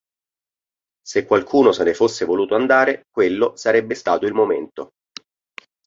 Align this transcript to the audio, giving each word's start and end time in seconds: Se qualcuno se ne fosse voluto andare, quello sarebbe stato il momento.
Se 1.09 1.27
qualcuno 1.27 1.71
se 1.73 1.83
ne 1.83 1.93
fosse 1.93 2.25
voluto 2.25 2.55
andare, 2.55 3.03
quello 3.11 3.55
sarebbe 3.55 3.93
stato 3.93 4.25
il 4.25 4.33
momento. 4.33 4.93